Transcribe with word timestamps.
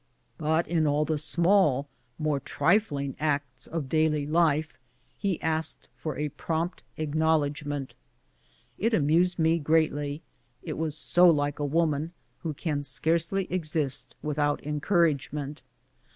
In 0.39 0.87
all 0.87 1.05
the 1.05 1.19
smaller, 1.19 1.85
more 2.17 2.39
trifling 2.39 3.15
acts 3.19 3.67
of 3.67 3.87
daily 3.87 4.25
life 4.25 4.79
he 5.15 5.39
asked 5.43 5.89
for 5.95 6.17
a 6.17 6.29
prompt 6.29 6.81
acknowledgment. 6.97 7.93
It 8.79 8.95
amused 8.95 9.37
me 9.37 9.59
greatly, 9.59 10.23
it 10.63 10.73
was 10.79 10.97
so 10.97 11.29
like 11.29 11.59
a 11.59 11.65
woman, 11.65 12.13
who 12.39 12.55
can 12.55 12.81
scarcely 12.81 13.45
exist 13.53 14.15
without 14.23 14.63
encouragement. 14.63 15.61